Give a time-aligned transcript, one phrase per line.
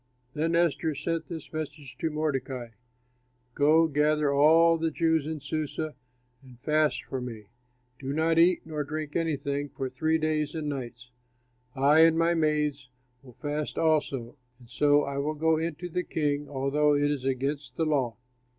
[0.33, 2.69] Then Esther sent this message to Mordecai:
[3.53, 5.93] "Go, gather all the Jews in Susa
[6.41, 7.49] and fast for me;
[7.99, 11.11] do not eat nor drink anything for three days and nights.
[11.75, 12.89] I and my maids
[13.21, 17.23] will fast also, and so I will go in to the king, although it is
[17.23, 18.17] against the law.